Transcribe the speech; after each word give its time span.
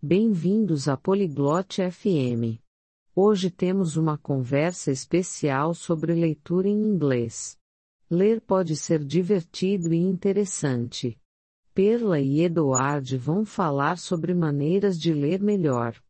Bem-vindos 0.00 0.86
à 0.86 0.96
Poliglote 0.96 1.82
FM. 1.90 2.62
Hoje 3.16 3.50
temos 3.50 3.96
uma 3.96 4.16
conversa 4.16 4.92
especial 4.92 5.74
sobre 5.74 6.14
leitura 6.14 6.68
em 6.68 6.86
inglês. 6.86 7.58
Ler 8.08 8.40
pode 8.40 8.76
ser 8.76 9.04
divertido 9.04 9.92
e 9.92 9.96
interessante. 9.96 11.20
Perla 11.74 12.20
e 12.20 12.42
Eduard 12.42 13.16
vão 13.16 13.44
falar 13.44 13.98
sobre 13.98 14.32
maneiras 14.34 15.00
de 15.00 15.12
ler 15.12 15.42
melhor. 15.42 16.00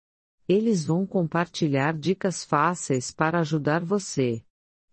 Eles 0.46 0.84
vão 0.84 1.07
compartilhar 1.07 1.96
dicas 1.96 2.45
fáceis 2.45 3.11
para 3.11 3.41
ajudar 3.41 3.82
você. 3.82 4.45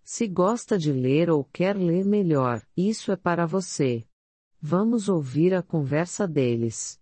Se 0.05 0.25
gosta 0.25 0.77
de 0.77 0.93
ler 0.93 1.30
ou 1.30 1.43
quer 1.43 1.75
ler 1.75 2.05
melhor, 2.05 2.66
isso 2.77 3.12
é 3.12 3.18
para 3.18 3.46
você. 3.46 4.07
Vamos 4.62 5.09
ouvir 5.09 5.54
a 5.54 5.62
conversa 5.62 6.25
deles. 6.25 6.98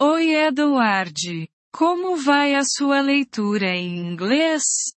Oi, 0.00 0.34
Eduard. 0.34 1.48
Como 1.72 2.16
vai 2.16 2.54
a 2.54 2.62
sua 2.64 3.00
leitura 3.00 3.74
em 3.74 3.98
inglês? 3.98 4.94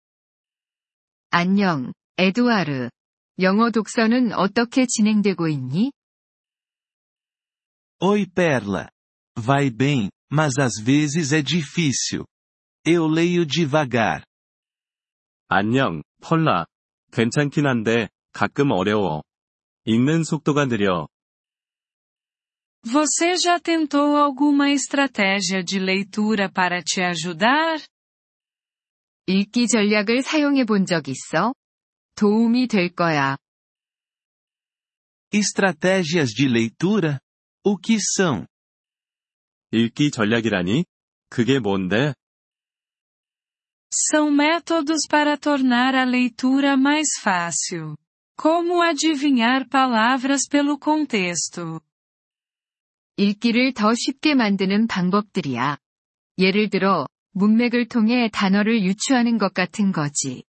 안녕, 1.30 1.92
에두아르. 2.16 2.90
영어 3.40 3.70
독서는 3.70 4.32
어떻게 4.32 4.86
진행되고 4.86 5.48
있니? 5.48 5.92
Oi 8.00 8.26
Perla. 8.26 8.90
Vai 9.36 9.70
bem, 9.70 10.10
mas 10.30 10.58
às 10.58 10.82
vezes 10.82 11.32
é 11.32 11.42
difícil. 11.42 12.26
Eu 12.84 13.06
leio 13.06 13.46
devagar. 13.46 14.24
안녕, 15.48 16.02
펄라. 16.20 16.66
괜찮긴 17.12 17.66
한데, 17.66 18.08
가끔 18.32 18.70
어려워. 18.72 19.22
읽는 19.84 20.24
속도가 20.24 20.66
느려. 20.66 21.08
Você 22.84 23.36
já 23.36 23.58
tentou 23.60 24.16
alguma 24.16 24.70
estratégia 24.70 25.62
de 25.62 25.78
leitura 25.78 26.50
para 26.50 26.82
te 26.82 27.02
ajudar? 27.02 27.80
읽기 29.26 29.66
전략을 29.68 30.22
사용해 30.22 30.64
본 30.64 30.86
적 30.86 31.06
있어? 31.08 31.52
도움이 32.14 32.66
될 32.66 32.94
거야. 32.94 33.36
Estratégias 35.30 36.30
de 36.30 36.48
leitura? 36.48 37.20
O 37.62 37.76
que 37.76 37.98
são? 38.00 38.46
읽기 39.70 40.10
전략이라니? 40.10 40.86
그게 41.28 41.58
뭔데? 41.58 42.14
São 43.92 44.30
métodos 44.30 45.06
para 45.06 45.36
tornar 45.36 45.94
a 45.94 46.04
leitura 46.04 46.76
mais 46.76 47.08
fácil. 47.20 47.98
Como 48.36 48.80
adivinhar 48.80 49.68
palavras 49.68 50.48
pelo 50.48 50.78
contexto? 50.78 51.82
읽기를 53.17 53.73
더 53.73 53.93
쉽게 53.93 54.33
만드는 54.33 54.87
방법들이야. 54.87 55.77
예를 56.39 56.69
들어, 56.69 57.05
문맥을 57.31 57.87
통해 57.87 58.29
단어를 58.31 58.83
유추하는 58.83 59.37
것 59.37 59.53
같은 59.53 59.91
거지. 59.91 60.43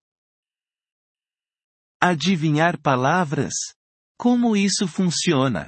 Adivinhar 2.04 2.78
palavras? 2.82 3.76
Como 4.18 4.56
isso 4.56 4.86
funciona? 4.86 5.68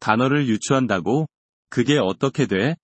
단어를 0.00 0.46
유추한다고? 0.48 1.26
그게 1.68 1.98
어떻게 1.98 2.46
돼? 2.46 2.76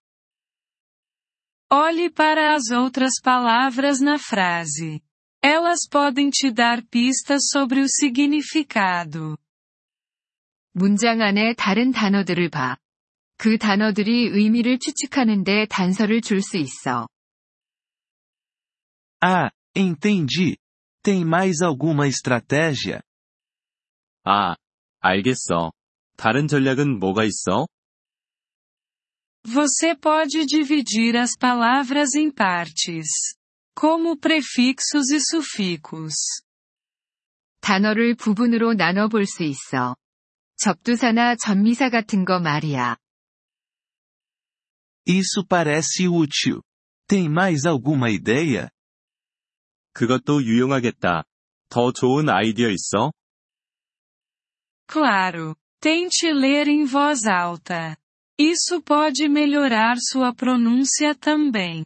Olhe 1.71 2.11
para 2.11 2.55
as 2.55 2.71
outras 2.71 3.21
palavras 3.23 4.01
na 4.01 4.19
frase. 4.19 5.01
Elas 5.43 5.89
podem 5.91 6.31
te 6.31 6.51
dar 6.53 6.83
pistas 6.91 7.49
sobre 7.51 7.81
o 7.81 7.87
significado. 7.89 9.37
문장 10.73 11.21
안에 11.21 11.55
다른 11.55 11.93
단어들을 11.93 12.49
봐. 12.51 12.77
그 13.37 13.59
단어들이 13.59 14.29
의미를 14.29 14.79
추측하는데 14.79 15.67
단서를 15.67 16.21
줄 16.21 16.41
수 16.43 16.57
있어. 16.57 17.09
Ah, 19.21 19.51
entendi. 19.75 20.57
Tem 21.03 21.25
mais 21.25 21.63
alguma 21.63 22.07
estratégia? 22.07 23.01
아, 24.25 24.57
알겠어. 25.01 25.73
다른 26.17 26.47
전략은 26.47 26.99
뭐가 26.99 27.25
있어? 27.25 27.67
Você 29.45 29.95
pode 29.97 30.47
dividir 30.47 31.17
as 31.17 31.37
palavras 31.37 32.15
em 32.15 32.31
partes, 32.31 33.09
como 33.75 34.17
prefixos 34.17 35.11
e 35.11 35.19
sufixos. 35.19 36.15
단어를 37.61 38.15
부분으로 38.15 38.75
나눠 38.75 39.09
볼 39.09 39.27
수 39.27 39.43
있어. 39.43 39.97
접두사나 40.63 41.35
전미사 41.35 41.91
같은 41.91 42.25
거 42.25 42.39
말이야. 42.39 42.97
Isso 45.09 45.45
parece 45.45 46.07
útil. 46.07 46.63
Tem 47.09 47.29
mais 47.29 47.67
alguma 47.67 48.09
ideia? 48.09 48.69
그것도 49.93 50.45
유용하겠다. 50.45 51.25
더 51.69 51.91
좋은 51.91 52.29
아이디어 52.29 52.69
있어? 52.69 53.11
Claro. 54.87 55.57
Tente 55.81 56.31
ler 56.31 56.69
em 56.69 56.85
voz 56.87 57.27
alta. 57.27 57.97
Isso 58.39 58.81
pode 58.85 59.27
melhorar 59.27 59.97
sua 59.99 60.33
pronúncia 60.33 61.13
também. 61.15 61.85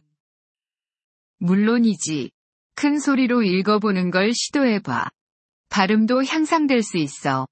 물론이지. 1.39 2.29
큰 2.75 2.99
소리로 2.99 3.41
읽어보는 3.41 4.11
걸 4.11 4.35
시도해봐. 4.35 5.09
발음도 5.69 6.23
향상될 6.23 6.83
수 6.83 6.97
있어. 6.97 7.47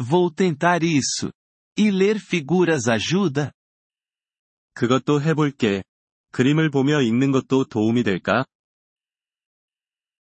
Vou 0.00 0.30
tentar 0.30 0.82
isso. 0.82 1.32
E 1.76 1.90
ler 1.90 2.18
figuras 2.18 2.88
ajuda? 2.88 3.52
그것도 4.74 5.20
해볼게. 5.20 5.82
그림을 6.30 6.70
보며 6.70 7.00
읽는 7.02 7.32
것도 7.32 7.64
도움이 7.64 8.04
될까? 8.04 8.44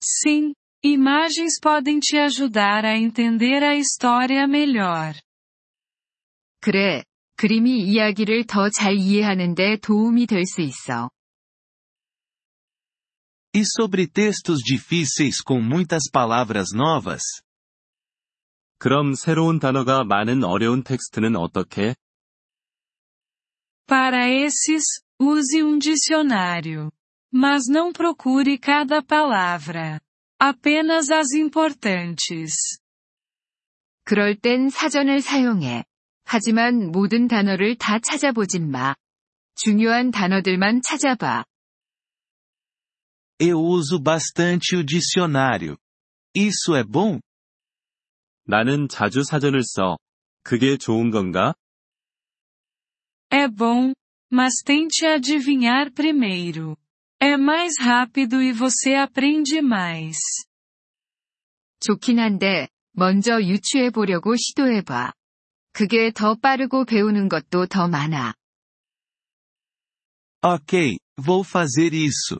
Sim, 0.03 0.53
imagens 0.83 1.59
podem 1.61 1.99
te 2.01 2.17
ajudar 2.17 2.85
a 2.85 2.97
entender 2.97 3.63
a 3.63 3.75
história 3.75 4.45
melhor. 4.47 5.15
그래, 6.59 7.03
그림이 7.37 7.83
이야기를 7.83 8.45
더 8.45 8.69
잘 8.69 8.95
이해하는데 8.95 9.77
도움이 9.77 10.27
될 10.27 10.45
수 10.45 10.61
있어. 10.61 11.09
E 13.55 13.63
sobre 13.65 14.07
textos 14.07 14.61
difíceis 14.63 15.41
com 15.41 15.61
muitas 15.61 16.09
palavras 16.11 16.69
novas? 16.73 17.21
그럼 18.78 19.14
새로운 19.14 19.58
단어가 19.58 20.04
많은 20.04 20.44
어려운 20.44 20.82
텍스트는 20.84 21.36
어떻게? 21.36 21.94
Para 23.86 24.28
esses, 24.28 25.02
use 25.20 25.60
um 25.62 25.78
dicionário. 25.78 26.90
Mas 27.32 27.68
não 27.68 27.92
procure 27.92 28.58
cada 28.58 29.02
palavra. 29.02 30.00
Apenas 30.38 31.10
as 31.10 31.34
importantes. 31.34 32.78
그럴 34.04 34.36
땐 34.36 34.70
사전을 34.70 35.20
사용해. 35.20 35.84
하지만 36.24 36.92
모든 36.92 37.26
단어를 37.26 37.76
다 37.76 37.98
찾아보진 37.98 38.70
마. 38.70 38.94
중요한 39.56 40.10
단어들만 40.10 40.82
찾아봐. 40.82 41.44
Eu 43.40 43.60
uso 43.60 43.98
bastante 44.00 44.76
o 44.76 44.84
dicionário. 44.84 45.76
Isso 46.34 46.74
é 46.76 46.84
bom? 46.84 47.20
나는 48.47 48.87
자주 48.87 49.23
사전을 49.23 49.63
써. 49.63 49.97
그게 50.43 50.77
좋은 50.77 51.11
건가? 51.11 51.53
É 53.29 53.47
bom, 53.47 53.93
mas 54.31 54.61
tente 54.63 55.05
adivinhar 55.05 55.91
primeiro. 55.93 56.77
É 57.19 57.37
mais 57.37 57.79
rápido 57.79 58.41
e 58.41 58.51
você 58.51 58.95
aprende 58.95 59.61
mais. 59.61 60.17
좋긴 61.79 62.19
한데, 62.19 62.67
먼저 62.91 63.41
유추해보려고 63.41 64.35
시도해봐. 64.35 65.13
그게 65.73 66.11
더 66.11 66.35
빠르고 66.35 66.85
배우는 66.85 67.29
것도 67.29 67.65
더 67.67 67.87
많아. 67.87 68.35
Ok, 70.41 70.99
vou 71.17 71.43
fazer 71.43 71.93
isso. 71.93 72.39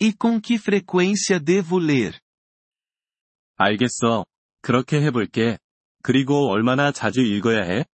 E 0.00 0.12
com 0.12 0.40
que 0.40 0.58
frequência 0.58 1.38
devo 1.38 1.78
ler? 1.78 2.18
알겠어. 3.56 4.24
그렇게 4.60 5.00
해볼게. 5.02 5.58
그리고 6.02 6.50
얼마나 6.50 6.92
자주 6.92 7.20
읽어야 7.20 7.62
해? 7.62 7.84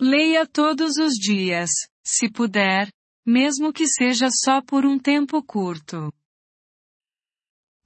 Leia 0.00 0.46
todos 0.46 0.98
os 0.98 1.14
dias, 1.18 1.70
se 2.04 2.28
puder, 2.28 2.90
mesmo 3.26 3.72
que 3.72 3.86
seja 3.86 4.28
só 4.30 4.60
por 4.60 4.84
um 4.84 4.98
tempo 4.98 5.42
curto. 5.42 6.10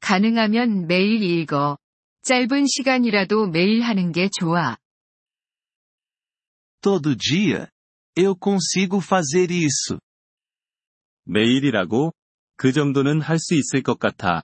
가능하면 0.01 0.87
매일 0.87 1.23
읽어. 1.23 1.79
짧은 2.23 2.67
시간이라도 2.67 3.49
매일 3.49 3.83
하는 3.83 4.13
게 4.13 4.29
좋아. 4.29 4.77
Todo 6.81 7.17
dia? 7.17 7.69
Eu 8.17 8.35
consigo 8.35 8.99
fazer 8.99 9.51
isso. 9.51 9.99
매일이라고? 11.25 12.13
그 12.57 12.73
정도는 12.73 13.21
할 13.21 13.39
수 13.39 13.55
있을 13.55 13.83
것 13.83 13.99
같아. 13.99 14.43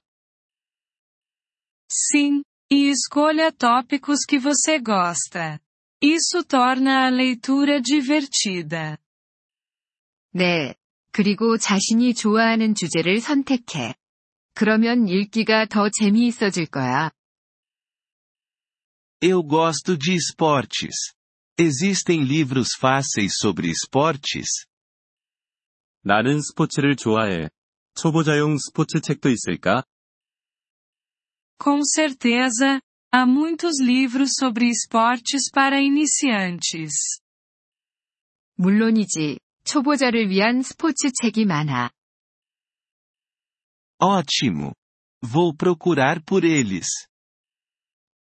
Sim, 1.90 2.42
e 2.70 2.90
escolha 2.90 3.52
tópicos 3.52 4.24
que 4.26 4.38
você 4.38 4.78
gosta. 4.78 5.60
Isso 6.02 6.42
torna 6.44 7.06
a 7.06 7.10
leitura 7.10 7.80
divertida. 7.80 8.98
네. 10.34 10.74
그리고 11.12 11.58
자신이 11.58 12.14
좋아하는 12.14 12.74
주제를 12.74 13.20
선택해. 13.20 13.94
그러면 14.54 15.06
읽기가 15.06 15.66
더 15.66 15.90
재미있어질 15.90 16.66
거야. 16.66 17.10
Eu 19.20 19.42
gosto 19.42 19.96
de 19.96 20.14
esportes. 20.14 21.12
Existem 21.58 22.24
livros 22.24 22.70
fáceis 22.76 23.36
sobre 23.38 23.68
esportes? 23.68 24.66
나는 26.02 26.40
스포츠를 26.40 26.96
좋아해. 26.96 27.50
초보자용 27.94 28.56
스포츠 28.58 29.00
책도 29.00 29.28
있을까? 29.28 29.84
Com 31.58 31.84
certeza, 31.84 32.80
há 33.12 33.26
muitos 33.26 33.80
livros 33.80 34.32
sobre 34.38 34.68
esportes 34.68 35.50
para 35.50 35.80
iniciantes. 35.80 37.20
물론이지. 38.56 39.38
초보자를 39.64 40.28
위한 40.28 40.62
스포츠 40.62 41.10
책이 41.12 41.44
많아. 41.44 41.90
Ótimo! 43.98 44.74
Vou 45.22 45.54
procurar 45.56 46.20
por 46.24 46.44
eles. 46.44 46.88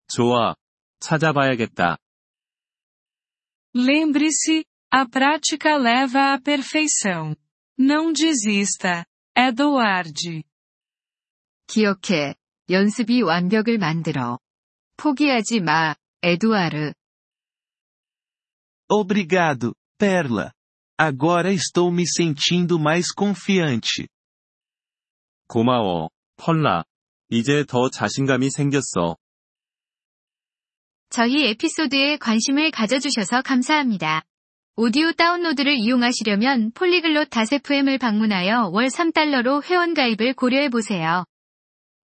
좋아. 0.09 0.55
찾아봐야겠다. 1.01 1.97
Lembre-se, 3.75 4.65
a 4.93 5.09
prática 5.09 5.77
leva 5.77 6.35
à 6.35 6.41
perfeição. 6.41 7.35
Não 7.79 8.13
desista. 8.13 9.07
Edward. 9.37 10.45
기억해. 11.67 12.35
연습이 12.70 13.22
완벽을 13.22 13.78
만들어. 13.78 14.40
포기하지 14.98 15.60
마, 15.60 15.96
에두아르. 16.22 16.94
Obrigado, 18.88 19.74
Perla. 20.00 20.52
Agora 21.00 21.52
estou 21.52 21.92
me 21.92 22.04
sentindo 22.04 22.80
mais 22.80 23.14
confiante. 23.16 24.08
고마워, 25.48 26.10
펄라. 26.38 26.86
이제 27.30 27.66
더 27.68 27.90
자신감이 27.90 28.50
생겼어. 28.50 29.18
저희 31.10 31.46
에피소드에 31.50 32.18
관심을 32.18 32.72
가져주셔서 32.72 33.42
감사합니다. 33.42 34.24
오디오 34.76 35.14
다운로드를 35.14 35.76
이용하시려면 35.78 36.72
폴리글롯 36.72 37.30
다세프엠을 37.30 37.98
방문하여 37.98 38.70
월 38.74 38.88
3달러로 38.88 39.64
회원가입을 39.64 40.34
고려해보세요. 40.34 41.26